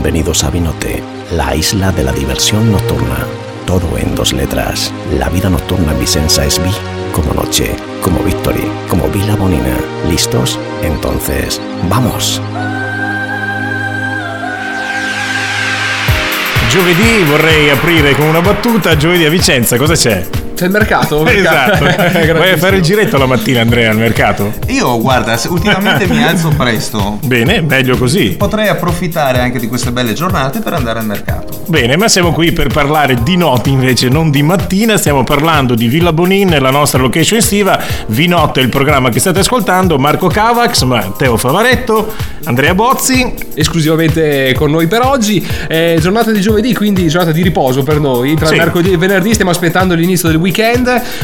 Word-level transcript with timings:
Bienvenidos 0.00 0.44
a 0.44 0.50
Vinote, 0.50 1.02
la 1.32 1.56
isla 1.56 1.90
de 1.90 2.04
la 2.04 2.12
diversión 2.12 2.70
nocturna. 2.70 3.26
Todo 3.66 3.98
en 3.98 4.14
dos 4.14 4.32
letras. 4.32 4.94
La 5.18 5.28
vida 5.28 5.50
nocturna 5.50 5.90
en 5.90 5.98
Vicenza 5.98 6.44
es 6.44 6.62
vi 6.62 6.70
como 7.12 7.34
noche, 7.34 7.74
como 8.00 8.20
victory, 8.20 8.62
como 8.88 9.08
vila 9.08 9.34
bonina. 9.34 9.76
¿Listos? 10.08 10.56
Entonces, 10.82 11.60
¡vamos! 11.90 12.40
Giovedì 16.70 17.24
vorrei 17.28 17.70
aprire 17.70 18.14
con 18.14 18.26
una 18.26 18.40
battuta, 18.40 18.96
giovedì 18.96 19.24
a 19.24 19.30
Vicenza, 19.30 19.76
cosa 19.76 19.94
c'è? 19.94 20.37
C'è 20.58 20.64
il 20.64 20.72
mercato? 20.72 21.24
Esatto. 21.38 21.84
Vuoi 22.34 22.56
fare 22.56 22.76
il 22.78 22.82
giretto 22.82 23.16
la 23.16 23.26
mattina, 23.26 23.60
Andrea, 23.60 23.90
al 23.92 23.96
mercato? 23.96 24.52
Io, 24.66 25.00
guarda, 25.00 25.38
ultimamente 25.48 26.08
mi 26.08 26.20
alzo 26.20 26.48
presto. 26.48 27.18
Bene, 27.22 27.60
meglio 27.60 27.96
così. 27.96 28.30
Potrei 28.30 28.66
approfittare 28.66 29.38
anche 29.38 29.60
di 29.60 29.68
queste 29.68 29.92
belle 29.92 30.14
giornate 30.14 30.58
per 30.58 30.72
andare 30.72 30.98
al 30.98 31.06
mercato. 31.06 31.62
Bene, 31.66 31.96
ma 31.96 32.08
siamo 32.08 32.32
qui 32.32 32.50
per 32.50 32.66
parlare 32.72 33.22
di 33.22 33.36
notte 33.36 33.68
invece, 33.70 34.08
non 34.08 34.30
di 34.32 34.42
mattina. 34.42 34.96
Stiamo 34.96 35.22
parlando 35.22 35.76
di 35.76 35.86
Villa 35.86 36.12
Bonin, 36.12 36.56
la 36.58 36.70
nostra 36.70 37.00
location 37.00 37.38
estiva. 37.38 37.80
Vinotte 38.08 38.58
è 38.58 38.64
il 38.64 38.68
programma 38.68 39.10
che 39.10 39.20
state 39.20 39.38
ascoltando. 39.38 39.96
Marco 39.96 40.26
Cavax, 40.26 40.82
Matteo 40.82 41.36
Favaretto, 41.36 42.12
Andrea 42.46 42.74
Bozzi. 42.74 43.32
Esclusivamente 43.54 44.54
con 44.56 44.72
noi 44.72 44.88
per 44.88 45.02
oggi. 45.02 45.46
È 45.68 45.96
giornata 46.00 46.32
di 46.32 46.40
giovedì, 46.40 46.74
quindi 46.74 47.06
giornata 47.06 47.30
di 47.32 47.42
riposo 47.42 47.84
per 47.84 48.00
noi. 48.00 48.34
Tra 48.34 48.46
Sì. 48.48 48.56
mercoledì 48.56 48.90
e 48.92 48.96
venerdì 48.96 49.32
stiamo 49.34 49.52
aspettando 49.52 49.94
l'inizio 49.94 50.26
del 50.28 50.36
weekend. 50.36 50.46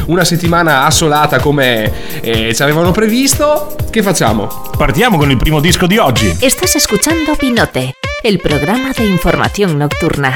Una 0.06 0.24
settimana 0.24 0.84
assolata 0.84 1.38
come 1.38 1.92
eh, 2.20 2.54
ci 2.54 2.62
avevano 2.62 2.92
previsto. 2.92 3.76
Che 3.90 4.02
facciamo? 4.02 4.70
Partiamo 4.76 5.16
con 5.18 5.30
il 5.30 5.36
primo 5.36 5.60
disco 5.60 5.86
di 5.86 5.98
oggi. 5.98 6.36
Estás 6.40 6.74
escuchando 6.74 7.34
Pinote, 7.36 7.94
el 8.22 8.38
programa 8.38 8.92
de 8.96 9.04
información 9.04 9.76
nocturna. 9.76 10.34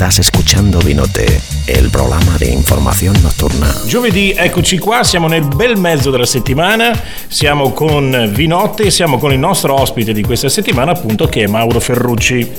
Estás 0.00 0.20
escuchando 0.20 0.78
Vinote, 0.78 1.26
el 1.66 1.90
programa 1.90 2.38
de 2.38 2.46
información 2.46 3.14
nocturna. 3.20 3.66
Giovedì, 3.84 4.34
eccoci 4.34 4.78
qua, 4.78 5.04
siamo 5.04 5.28
nel 5.28 5.42
bel 5.42 5.76
mezzo 5.76 6.10
della 6.10 6.24
settimana, 6.24 6.98
siamo 7.28 7.72
con 7.74 8.30
Vinotte, 8.32 8.90
siamo 8.90 9.18
con 9.18 9.30
il 9.30 9.38
nostro 9.38 9.78
ospite 9.78 10.14
di 10.14 10.22
questa 10.22 10.48
settimana 10.48 10.92
appunto 10.92 11.26
che 11.26 11.42
è 11.42 11.46
Mauro 11.46 11.80
Ferrucci. 11.80 12.50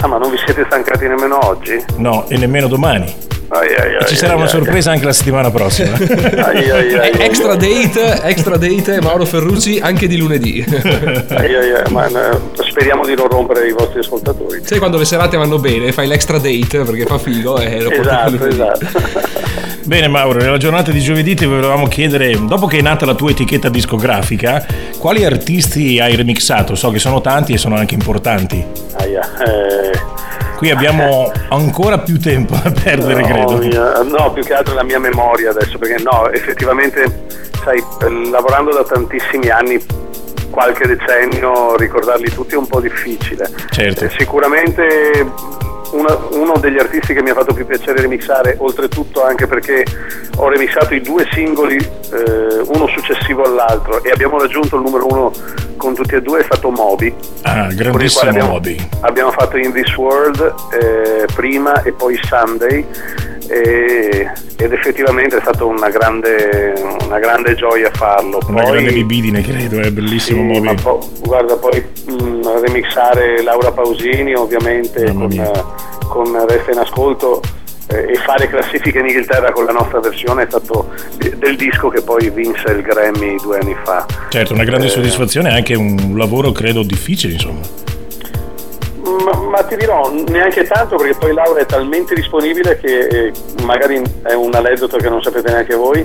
Ah, 0.00 0.06
ma 0.06 0.16
non 0.16 0.30
vi 0.30 0.38
siete 0.42 0.64
stancati 0.64 1.06
nemmeno 1.06 1.38
oggi? 1.44 1.78
No, 1.96 2.26
e 2.26 2.38
nemmeno 2.38 2.68
domani. 2.68 3.27
Ai, 3.50 3.74
ai, 3.74 3.96
ai, 3.96 4.06
Ci 4.06 4.16
sarà 4.16 4.34
una 4.34 4.46
sorpresa 4.46 4.90
anche 4.90 5.06
la 5.06 5.12
settimana 5.12 5.50
prossima. 5.50 5.96
Ai, 5.96 6.70
ai, 6.70 6.70
ai, 6.70 6.94
ai, 6.94 7.12
Extra 7.18 7.56
date, 7.56 8.20
extra 8.22 8.56
date 8.58 9.00
Mauro 9.00 9.24
Ferrucci 9.24 9.80
anche 9.80 10.06
di 10.06 10.18
lunedì. 10.18 10.62
ai, 10.68 11.54
ai, 11.54 11.72
ai, 11.72 11.90
ma, 11.90 12.06
eh, 12.06 12.38
speriamo 12.52 13.06
di 13.06 13.14
non 13.14 13.28
rompere 13.28 13.66
i 13.66 13.72
vostri 13.72 14.00
ascoltatori. 14.00 14.60
Sai 14.64 14.78
quando 14.78 14.98
le 14.98 15.06
serate 15.06 15.36
vanno 15.36 15.58
bene, 15.58 15.92
fai 15.92 16.06
l'extra 16.06 16.38
date 16.38 16.82
perché 16.82 17.06
fa 17.06 17.18
figo 17.18 17.58
e 17.58 17.80
lo 17.80 17.90
porti 17.90 18.06
Esatto, 18.08 18.46
esatto. 18.46 18.86
Bene 19.88 20.08
Mauro, 20.08 20.38
nella 20.40 20.58
giornata 20.58 20.90
di 20.90 21.00
giovedì 21.00 21.34
ti 21.34 21.46
volevamo 21.46 21.86
chiedere, 21.88 22.38
dopo 22.44 22.66
che 22.66 22.78
è 22.78 22.82
nata 22.82 23.06
la 23.06 23.14
tua 23.14 23.30
etichetta 23.30 23.70
discografica, 23.70 24.66
quali 24.98 25.24
artisti 25.24 25.98
hai 25.98 26.14
remixato? 26.14 26.74
So 26.74 26.90
che 26.90 26.98
sono 26.98 27.22
tanti 27.22 27.54
e 27.54 27.56
sono 27.56 27.76
anche 27.76 27.94
importanti. 27.94 28.62
Aia, 28.92 29.22
eh, 29.38 30.17
Qui 30.58 30.70
abbiamo 30.70 31.30
ancora 31.50 31.98
più 31.98 32.18
tempo 32.18 32.56
da 32.60 32.72
perdere, 32.72 33.20
no, 33.20 33.26
credo. 33.28 33.58
mia- 33.58 34.02
no, 34.02 34.32
più 34.32 34.42
che 34.42 34.54
altro 34.54 34.74
la 34.74 34.82
mia 34.82 34.98
memoria 34.98 35.50
adesso, 35.50 35.78
perché 35.78 36.02
no, 36.02 36.28
effettivamente, 36.32 37.26
sai, 37.62 37.78
eh, 37.78 38.28
lavorando 38.28 38.72
da 38.72 38.82
tantissimi 38.82 39.50
anni, 39.50 39.80
qualche 40.50 40.88
decennio, 40.88 41.76
ricordarli 41.76 42.32
tutti 42.32 42.54
è 42.54 42.56
un 42.56 42.66
po' 42.66 42.80
difficile. 42.80 43.48
Certo. 43.70 44.06
Eh, 44.06 44.10
sicuramente 44.18 45.30
uno, 45.92 46.28
uno 46.32 46.52
degli 46.58 46.78
artisti 46.78 47.14
che 47.14 47.22
mi 47.22 47.30
ha 47.30 47.34
fatto 47.34 47.54
più 47.54 47.66
piacere 47.66 48.00
remixare, 48.00 48.56
oltretutto 48.58 49.24
anche 49.24 49.46
perché 49.46 49.84
ho 50.36 50.48
remixato 50.48 50.94
i 50.94 51.00
due 51.00 51.26
singoli, 51.32 51.76
eh, 51.76 52.62
uno 52.66 52.86
successivo 52.88 53.44
all'altro, 53.44 54.02
e 54.02 54.10
abbiamo 54.10 54.38
raggiunto 54.38 54.76
il 54.76 54.82
numero 54.82 55.06
uno 55.06 55.32
con 55.76 55.94
tutti 55.94 56.14
e 56.14 56.22
due, 56.22 56.40
è 56.40 56.44
stato 56.44 56.70
Moby. 56.70 57.14
Ah, 57.42 57.68
grandissimo 57.72 58.30
abbiamo, 58.30 58.54
hobby. 58.54 58.88
abbiamo 59.00 59.30
fatto 59.30 59.56
In 59.56 59.72
This 59.72 59.96
World 59.96 60.54
eh, 60.72 61.26
prima 61.34 61.82
e 61.82 61.92
poi 61.92 62.18
Sunday 62.22 62.84
e- 63.48 64.30
ed 64.56 64.72
effettivamente 64.72 65.36
è 65.36 65.40
stata 65.40 65.64
una 65.64 65.88
grande, 65.88 66.72
una 67.04 67.18
grande 67.18 67.54
gioia 67.54 67.90
farlo. 67.92 68.38
Una 68.48 68.62
Poi- 68.62 68.72
grande 68.72 68.90
libidine, 68.90 69.40
credo, 69.42 69.80
è 69.80 69.90
bellissimo 69.90 70.54
sì, 70.54 70.74
po- 70.82 71.08
guarda, 71.22 71.56
poi 71.56 71.82
mh, 72.06 72.60
remixare 72.64 73.42
Laura 73.42 73.70
Pausini 73.72 74.34
ovviamente 74.34 75.04
con, 75.12 75.30
eh, 75.32 75.50
con 76.08 76.46
Resta 76.46 76.72
in 76.72 76.78
Ascolto 76.78 77.40
eh, 77.90 78.12
e 78.12 78.14
fare 78.16 78.48
classifiche 78.48 78.98
in 78.98 79.06
Inghilterra 79.06 79.50
con 79.52 79.64
la 79.64 79.72
nostra 79.72 80.00
versione 80.00 80.42
è 80.42 80.46
stato 80.48 80.90
di- 81.16 81.32
del 81.38 81.56
disco 81.56 81.88
che 81.88 82.02
poi 82.02 82.28
vinse 82.30 82.70
il 82.72 82.82
Grammy 82.82 83.36
due 83.40 83.58
anni 83.60 83.74
fa. 83.84 84.04
Certo, 84.28 84.52
una 84.52 84.64
grande 84.64 84.86
Eh, 84.86 84.90
soddisfazione 84.90 85.48
e 85.50 85.54
anche 85.54 85.74
un 85.74 86.14
lavoro, 86.16 86.52
credo, 86.52 86.82
difficile, 86.82 87.32
insomma. 87.34 87.60
Ma, 89.28 89.40
ma 89.40 89.62
ti 89.62 89.76
dirò, 89.76 90.10
neanche 90.28 90.64
tanto 90.64 90.96
perché 90.96 91.14
poi 91.18 91.34
Laura 91.34 91.60
è 91.60 91.66
talmente 91.66 92.14
disponibile 92.14 92.78
che 92.78 92.98
eh, 92.98 93.32
magari 93.62 94.02
è 94.22 94.32
un 94.32 94.54
aneddoto 94.54 94.96
che 94.96 95.08
non 95.08 95.20
sapete 95.20 95.50
neanche 95.50 95.74
voi, 95.74 96.04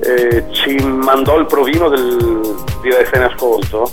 eh, 0.00 0.44
ci 0.50 0.74
mandò 0.84 1.38
il 1.38 1.46
provino 1.46 1.88
del, 1.88 2.56
di 2.82 2.90
Resta 2.90 3.16
in 3.16 3.22
Ascolto 3.22 3.90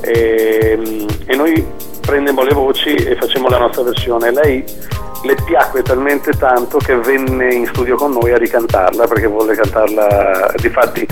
e, 0.00 1.06
e 1.26 1.36
noi 1.36 1.66
prendemmo 2.00 2.42
le 2.42 2.54
voci 2.54 2.94
e 2.94 3.16
facemmo 3.16 3.48
la 3.48 3.58
nostra 3.58 3.82
versione. 3.82 4.30
Lei 4.30 4.64
le 5.24 5.36
piacque 5.44 5.82
talmente 5.82 6.32
tanto 6.32 6.78
che 6.78 6.94
venne 6.96 7.52
in 7.54 7.66
studio 7.66 7.96
con 7.96 8.12
noi 8.12 8.32
a 8.32 8.36
ricantarla 8.38 9.06
perché 9.06 9.26
volle 9.26 9.54
cantarla. 9.54 10.52
Difatti, 10.56 11.06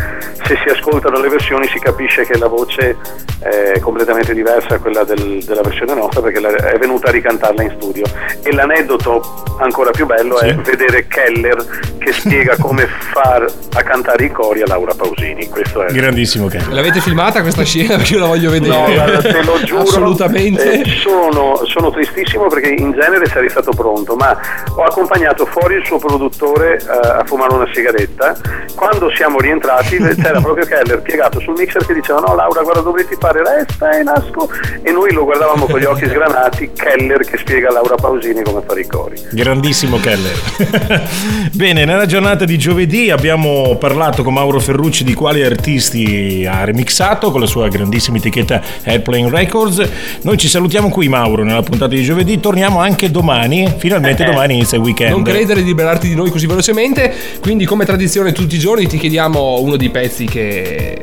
se 0.44 0.58
si 0.62 0.68
ascoltano 0.70 1.18
le 1.18 1.28
versioni 1.28 1.66
si 1.68 1.78
capisce 1.78 2.24
che 2.26 2.36
la 2.36 2.48
voce 2.48 2.96
è 3.40 3.78
completamente 3.80 4.34
diversa 4.34 4.68
da 4.68 4.78
quella 4.78 5.04
del- 5.04 5.42
della 5.44 5.62
versione 5.62 5.94
nostra 5.94 6.20
perché 6.20 6.40
la- 6.40 6.50
è 6.54 6.78
venuta 6.78 7.08
a 7.08 7.12
ricantarla 7.12 7.62
in 7.62 7.74
studio. 7.78 8.04
E 8.42 8.52
l'aneddoto 8.52 9.42
ancora 9.58 9.90
più 9.90 10.06
bello 10.06 10.36
Sì. 10.38 10.46
è 10.48 10.54
vedere 10.56 11.06
Keller 11.06 11.64
che 11.98 12.12
spiega 12.12 12.56
come 12.58 12.86
far 12.86 13.46
a 13.74 13.82
cantare 13.82 14.24
i 14.24 14.30
cori 14.30 14.60
a 14.62 14.66
Laura 14.66 14.92
Pausini. 14.94 15.48
Questo 15.48 15.84
è. 15.84 15.92
Grandissimo 15.92 16.48
Ken. 16.48 16.66
L'avete 16.70 17.00
filmata 17.00 17.40
questa 17.42 17.64
scena? 17.64 17.96
Perché 18.02 18.14
io 18.14 18.20
la 18.20 18.26
voglio 18.26 18.50
vedere. 18.50 18.94
No, 18.96 19.20
te 19.20 19.42
lo 19.42 19.58
giuro. 19.64 19.80
Assolutamente. 19.92 20.80
eh, 20.82 20.84
sono, 21.00 21.60
sono 21.64 21.90
tristissimo 21.90 22.46
perché 22.48 22.68
in 22.70 22.92
genere 22.92 23.26
sarei 23.26 23.48
stato 23.48 23.70
pronto, 23.70 24.01
ma 24.10 24.36
ho 24.74 24.82
accompagnato 24.82 25.46
fuori 25.46 25.76
il 25.76 25.84
suo 25.84 25.98
produttore 25.98 26.78
eh, 26.78 27.08
a 27.08 27.24
fumare 27.24 27.54
una 27.54 27.68
sigaretta. 27.72 28.36
Quando 28.74 29.10
siamo 29.14 29.38
rientrati 29.38 29.96
c'era 30.20 30.40
proprio 30.40 30.66
Keller 30.66 31.00
piegato 31.02 31.40
sul 31.40 31.54
mixer 31.56 31.84
che 31.86 31.94
diceva 31.94 32.20
no 32.20 32.34
Laura 32.34 32.62
guarda 32.62 32.80
dovresti 32.80 33.16
fare 33.18 33.42
resta 33.42 33.98
in 33.98 34.08
asco 34.08 34.48
e 34.82 34.90
noi 34.90 35.12
lo 35.12 35.24
guardavamo 35.24 35.66
con 35.66 35.78
gli 35.78 35.84
occhi 35.84 36.06
sgranati, 36.10 36.70
Keller 36.74 37.20
che 37.24 37.38
spiega 37.38 37.68
a 37.68 37.72
Laura 37.72 37.94
Pausini 37.94 38.42
come 38.42 38.62
fare 38.66 38.80
i 38.80 38.86
cori. 38.86 39.16
Grandissimo 39.30 39.98
Keller. 39.98 41.00
Bene, 41.52 41.84
nella 41.84 42.06
giornata 42.06 42.44
di 42.44 42.58
giovedì 42.58 43.10
abbiamo 43.10 43.76
parlato 43.78 44.22
con 44.22 44.34
Mauro 44.34 44.58
Ferrucci 44.58 45.04
di 45.04 45.14
quali 45.14 45.42
artisti 45.42 46.46
ha 46.48 46.64
remixato 46.64 47.30
con 47.30 47.40
la 47.40 47.46
sua 47.46 47.68
grandissima 47.68 48.16
etichetta 48.16 48.60
Airplane 48.84 49.30
Records. 49.30 50.20
Noi 50.22 50.36
ci 50.36 50.48
salutiamo 50.48 50.88
qui 50.88 51.08
Mauro 51.08 51.42
nella 51.42 51.62
puntata 51.62 51.94
di 51.94 52.02
giovedì, 52.02 52.40
torniamo 52.40 52.80
anche 52.80 53.10
domani, 53.10 53.74
finalmente 53.92 54.24
domani 54.30 54.54
inizia 54.54 54.78
il 54.78 54.84
weekend. 54.84 55.10
Non 55.12 55.22
credere 55.22 55.60
di 55.60 55.66
liberarti 55.66 56.08
di 56.08 56.14
noi 56.14 56.30
così 56.30 56.46
velocemente. 56.46 57.12
Quindi, 57.40 57.64
come 57.64 57.84
tradizione, 57.84 58.32
tutti 58.32 58.54
i 58.56 58.58
giorni 58.58 58.86
ti 58.86 58.98
chiediamo 58.98 59.60
uno 59.60 59.76
dei 59.76 59.90
pezzi 59.90 60.24
che, 60.24 60.98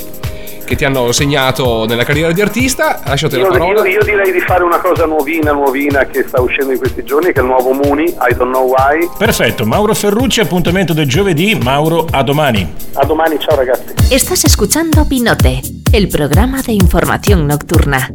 che 0.65 0.75
ti 0.75 0.85
hanno 0.85 1.11
segnato 1.11 1.85
nella 1.85 2.03
carriera 2.03 2.31
di 2.31 2.41
artista. 2.41 3.01
Lasciate 3.05 3.37
la 3.37 3.43
Io, 3.43 3.49
parola. 3.51 3.87
io- 3.87 3.93
io 3.99 4.03
direi 4.03 4.31
di 4.31 4.39
fare 4.39 4.63
una 4.63 4.79
cosa 4.79 5.05
nuovina, 5.05 5.51
nuovina 5.51 6.05
che 6.05 6.25
sta 6.27 6.41
uscendo 6.41 6.71
in 6.71 6.79
questi 6.79 7.03
giorni, 7.03 7.31
che 7.31 7.39
è 7.39 7.43
il 7.43 7.47
nuovo 7.47 7.71
Muni, 7.73 8.05
I 8.05 8.35
don't 8.35 8.51
know 8.53 8.67
why. 8.67 9.07
Perfetto, 9.17 9.65
Mauro 9.65 9.93
Ferrucci, 9.93 10.39
appuntamento 10.39 10.93
del 10.93 11.07
giovedì. 11.07 11.57
Mauro, 11.61 12.05
a 12.09 12.23
domani. 12.23 12.67
A 12.93 13.05
domani, 13.05 13.37
ciao 13.39 13.55
ragazzi. 13.55 13.93
Estás 14.09 14.43
escuchando 14.43 15.05
Pinote, 15.07 15.61
el 15.91 16.07
programa 16.07 16.61
de 16.61 16.73
información 16.73 17.45
nocturna. 17.45 18.09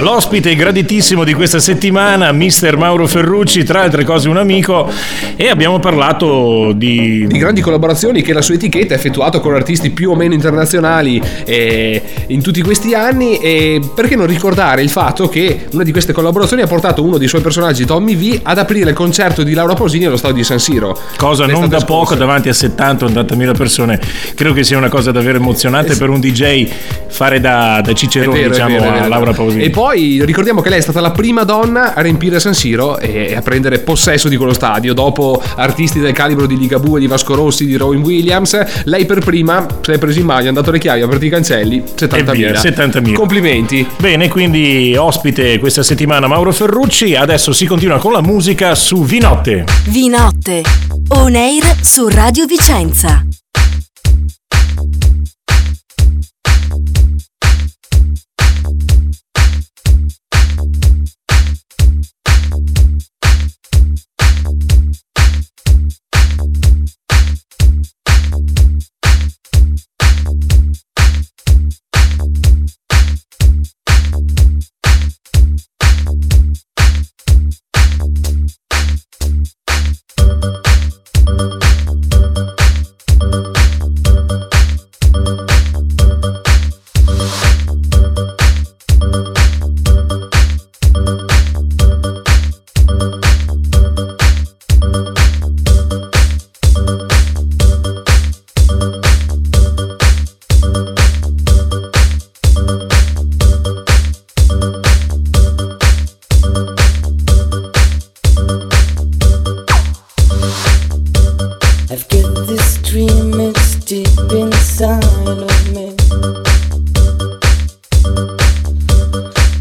L'ospite 0.00 0.54
graditissimo 0.54 1.24
di 1.24 1.34
questa 1.34 1.58
settimana, 1.58 2.32
mister 2.32 2.78
Mauro 2.78 3.06
Ferrucci, 3.06 3.64
tra 3.64 3.82
altre 3.82 4.02
cose 4.02 4.30
un 4.30 4.38
amico, 4.38 4.90
e 5.36 5.48
abbiamo 5.48 5.78
parlato 5.78 6.72
di... 6.72 7.26
di 7.26 7.38
grandi 7.38 7.60
collaborazioni 7.60 8.22
che 8.22 8.32
la 8.32 8.40
sua 8.40 8.54
etichetta 8.54 8.94
ha 8.94 8.96
effettuato 8.96 9.40
con 9.40 9.54
artisti 9.54 9.90
più 9.90 10.10
o 10.10 10.14
meno 10.14 10.32
internazionali 10.32 11.20
eh, 11.44 12.02
in 12.28 12.40
tutti 12.40 12.62
questi 12.62 12.94
anni 12.94 13.36
e 13.36 13.80
perché 13.94 14.16
non 14.16 14.26
ricordare 14.26 14.80
il 14.80 14.88
fatto 14.88 15.28
che 15.28 15.66
una 15.72 15.82
di 15.82 15.92
queste 15.92 16.14
collaborazioni 16.14 16.62
ha 16.62 16.66
portato 16.66 17.02
uno 17.02 17.18
dei 17.18 17.28
suoi 17.28 17.42
personaggi 17.42 17.84
Tommy 17.84 18.16
V 18.16 18.40
ad 18.42 18.56
aprire 18.56 18.90
il 18.90 18.96
concerto 18.96 19.42
di 19.42 19.52
Laura 19.52 19.74
Pausini 19.74 20.06
allo 20.06 20.16
stadio 20.16 20.36
di 20.36 20.44
San 20.44 20.58
Siro 20.58 20.98
Cosa 21.18 21.44
non 21.46 21.68
da 21.68 21.78
poco 21.80 22.14
scorsa. 22.14 22.16
davanti 22.16 22.48
a 22.48 22.52
70-80 22.52 23.36
mila 23.36 23.52
persone, 23.52 24.00
credo 24.34 24.54
che 24.54 24.64
sia 24.64 24.78
una 24.78 24.88
cosa 24.88 25.12
davvero 25.12 25.36
emozionante 25.36 25.92
Eh 25.92 25.96
per 25.96 26.08
un 26.08 26.20
DJ 26.20 26.68
fare 27.08 27.38
da, 27.40 27.82
da 27.82 27.92
cicerone 27.92 28.48
diciamo 28.48 28.78
a. 28.78 29.08
Laura 29.08 29.32
Pausini. 29.32 29.64
E 29.64 29.70
poi 29.70 29.89
ricordiamo 29.92 30.60
che 30.60 30.68
lei 30.68 30.78
è 30.78 30.82
stata 30.82 31.00
la 31.00 31.10
prima 31.10 31.44
donna 31.44 31.94
a 31.94 32.00
riempire 32.00 32.40
San 32.40 32.54
Siro 32.54 32.98
e 32.98 33.34
a 33.34 33.42
prendere 33.42 33.78
possesso 33.80 34.28
di 34.28 34.36
quello 34.36 34.52
stadio. 34.52 34.94
Dopo 34.94 35.42
artisti 35.56 35.98
del 35.98 36.12
calibro 36.12 36.46
di 36.46 36.56
Ligabue, 36.56 37.00
di 37.00 37.06
Vasco 37.06 37.34
Rossi, 37.34 37.66
di 37.66 37.76
Rowan 37.76 38.00
Williams, 38.00 38.84
lei 38.84 39.06
per 39.06 39.20
prima 39.20 39.66
si 39.80 39.90
è 39.90 39.98
preso 39.98 40.18
in 40.18 40.26
mano, 40.26 40.48
ha 40.48 40.52
dato 40.52 40.70
le 40.70 40.78
chiavi, 40.78 41.02
ha 41.02 41.04
aperto 41.04 41.24
i 41.24 41.28
cancelli, 41.28 41.82
70.000. 41.96 42.32
via, 42.32 42.52
70.000. 42.52 43.12
Complimenti. 43.14 43.86
Bene, 43.98 44.28
quindi 44.28 44.94
ospite 44.96 45.58
questa 45.58 45.82
settimana 45.82 46.26
Mauro 46.26 46.52
Ferrucci, 46.52 47.14
adesso 47.14 47.52
si 47.52 47.66
continua 47.66 47.98
con 47.98 48.12
la 48.12 48.22
musica 48.22 48.74
su 48.74 49.04
Vinotte. 49.04 49.64
Vinotte. 49.86 50.62
On 51.08 51.34
air 51.34 51.76
su 51.80 52.08
Radio 52.08 52.46
Vicenza. 52.46 53.29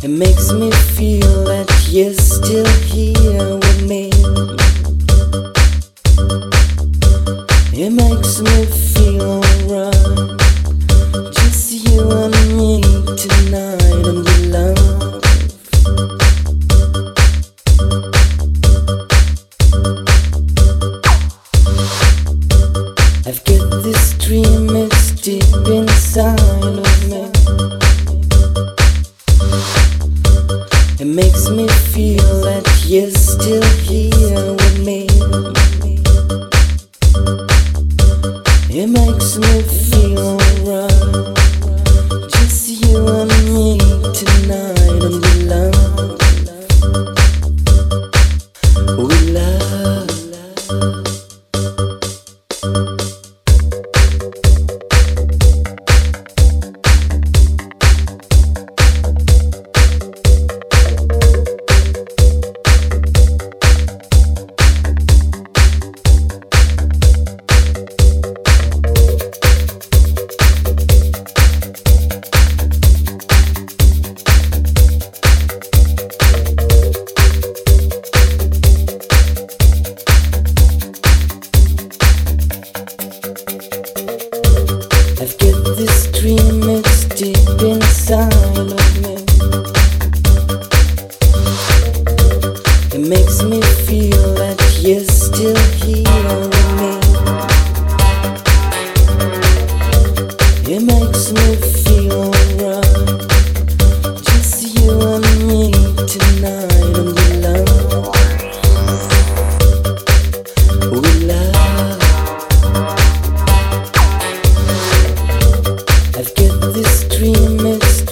It 0.10 0.18
makes 0.18 0.52
me 0.52 0.72
feel 0.72 1.44
that 1.44 1.70
you're 1.88 2.16
still 2.16 2.66
here 2.90 3.58
with 3.58 3.88
me. 3.88 4.10
It 7.72 7.92
makes 7.92 8.42
me 8.42 8.66
It 38.82 38.88
makes 38.88 39.38
me 39.38 39.79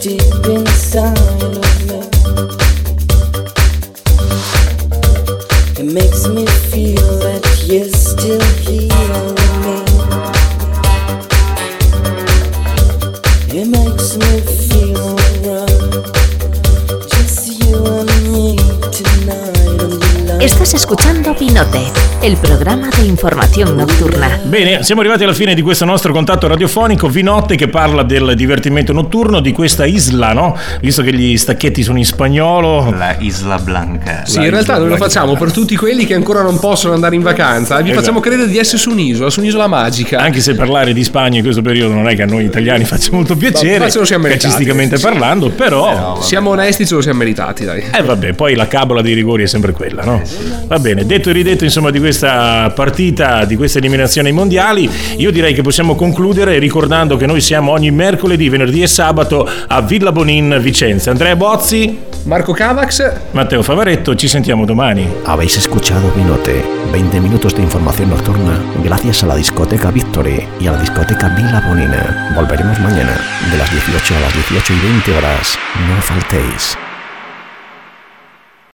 deep 0.07 0.21
inside 0.45 1.26
Bene, 24.57 24.81
siamo 24.81 25.01
arrivati 25.01 25.23
alla 25.23 25.35
fine 25.35 25.53
di 25.53 25.61
questo 25.61 25.85
nostro 25.85 26.11
contatto 26.11 26.47
radiofonico 26.47 27.09
Vinotte 27.09 27.55
che 27.55 27.67
parla 27.67 28.01
del 28.01 28.33
divertimento 28.35 28.91
notturno 28.91 29.39
di 29.39 29.51
questa 29.51 29.85
isla, 29.85 30.33
no? 30.33 30.57
Visto 30.81 31.03
che 31.03 31.13
gli 31.13 31.37
stacchetti 31.37 31.83
sono 31.83 31.99
in 31.99 32.05
spagnolo. 32.05 32.89
La 32.97 33.15
Isla 33.19 33.59
Blanca. 33.59 34.23
Sì, 34.25 34.39
in 34.39 34.49
realtà 34.49 34.79
noi 34.79 34.89
lo 34.89 34.95
facciamo 34.97 35.35
per 35.35 35.51
tutti 35.51 35.75
quelli 35.75 36.07
che 36.07 36.15
ancora 36.15 36.41
non 36.41 36.57
possono 36.57 36.95
andare 36.95 37.13
in 37.13 37.21
vacanza. 37.21 37.75
Vi 37.77 37.83
Esatto. 37.83 37.99
facciamo 37.99 38.19
credere 38.19 38.49
di 38.49 38.57
essere 38.57 38.79
su 38.79 38.89
un'isola, 38.89 39.29
su 39.29 39.41
un'isola 39.41 39.67
magica. 39.67 40.17
Anche 40.17 40.39
se 40.39 40.55
parlare 40.55 40.91
di 40.91 41.03
Spagna 41.03 41.37
in 41.37 41.43
questo 41.43 41.61
periodo 41.61 41.93
non 41.93 42.07
è 42.09 42.15
che 42.15 42.23
a 42.23 42.25
noi 42.25 42.43
italiani 42.45 42.83
faccia 42.83 43.09
molto 43.11 43.35
piacere, 43.37 43.77
Ma 43.77 43.89
ce 43.91 43.99
lo 43.99 44.05
siamo 44.05 44.23
meritati. 44.23 44.47
calcisticamente 44.47 44.97
parlando, 44.97 45.49
però... 45.51 46.19
Siamo 46.19 46.49
onesti, 46.49 46.87
ce 46.87 46.95
lo 46.95 47.01
siamo 47.01 47.19
meritati, 47.19 47.63
dai. 47.63 47.83
Eh 47.93 48.01
vabbè, 48.01 48.33
poi 48.33 48.55
la 48.55 48.67
cabola 48.67 49.03
dei 49.03 49.13
rigori 49.13 49.43
è 49.43 49.47
sempre 49.47 49.71
quella, 49.71 50.03
no? 50.03 50.19
Va 50.65 50.77
Va 50.77 50.79
bene, 50.79 51.05
detto 51.05 51.29
e 51.29 51.33
ridetto 51.33 51.63
insomma 51.63 51.91
di 51.91 51.99
questa 51.99 52.71
partita, 52.73 53.45
di 53.45 53.55
questa 53.55 53.77
eliminazione 53.77 54.29
ai 54.29 54.33
mondiali, 54.47 54.89
io 55.17 55.29
direi 55.29 55.53
che 55.53 55.61
possiamo 55.61 55.95
concludere 55.95 56.57
ricordando 56.57 57.17
che 57.17 57.25
noi 57.25 57.41
siamo 57.41 57.71
ogni 57.71 57.91
mercoledì, 57.91 58.47
venerdì 58.47 58.81
e 58.81 58.87
sabato 58.87 59.47
a 59.67 59.81
Villa 59.81 60.13
Bonin 60.13 60.57
Vicenza. 60.61 61.11
Andrea 61.11 61.35
Bozzi, 61.35 61.99
Marco 62.23 62.53
Cavax, 62.53 63.11
Matteo 63.31 63.61
Favaretto, 63.61 64.15
ci 64.15 64.29
sentiamo 64.29 64.63
domani. 64.63 65.05
Habéis 65.25 65.57
escuchado 65.57 66.11
Vinote, 66.15 66.63
20 66.91 67.19
minutos 67.19 67.53
de 67.53 67.61
información 67.61 68.09
nocturna 68.09 68.57
gracias 68.81 69.23
a 69.23 69.27
la 69.27 69.35
discoteca 69.35 69.91
Victory 69.91 70.47
y 70.59 70.67
a 70.67 70.71
la 70.71 70.79
discoteca 70.79 71.27
Villa 71.29 71.61
Bonina. 71.67 72.31
Volveremos 72.33 72.79
mañana 72.79 73.19
de 73.51 73.57
las 73.57 73.69
18 73.69 74.15
a 74.15 74.19
las 74.21 74.33
18 74.33 74.73
y 74.73 74.87
20 74.87 75.17
horas. 75.17 75.57
No 75.87 76.01
faltéis. 76.01 76.86